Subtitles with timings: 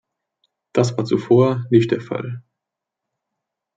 [0.73, 2.41] Das war zuvor nicht der Fall.